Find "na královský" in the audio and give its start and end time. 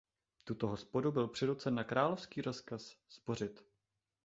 1.75-2.41